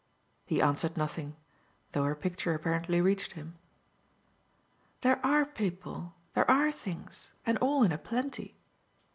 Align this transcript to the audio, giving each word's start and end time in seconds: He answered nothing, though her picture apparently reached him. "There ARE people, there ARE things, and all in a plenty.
He 0.47 0.63
answered 0.63 0.97
nothing, 0.97 1.35
though 1.91 2.05
her 2.05 2.15
picture 2.15 2.55
apparently 2.55 3.01
reached 3.01 3.33
him. 3.33 3.59
"There 5.01 5.23
ARE 5.23 5.45
people, 5.45 6.15
there 6.33 6.49
ARE 6.49 6.71
things, 6.71 7.33
and 7.45 7.59
all 7.59 7.83
in 7.83 7.91
a 7.91 7.99
plenty. 7.99 8.57